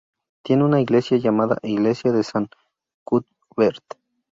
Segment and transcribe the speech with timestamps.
[0.43, 2.47] Tiene una iglesia llamada Iglesia de San
[3.05, 3.83] Cuthbert.